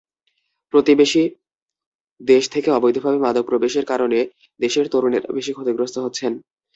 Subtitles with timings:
[0.73, 1.23] প্রতিবেশী
[2.21, 4.19] দেশ থেকে অবৈধভাবে মাদক প্রবেশের কারণে
[4.59, 6.31] দেশের তরুণেরা বেশি ক্ষতিগ্রস্ত হচ্ছেন।